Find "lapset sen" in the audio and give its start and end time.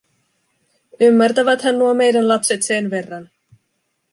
2.27-2.89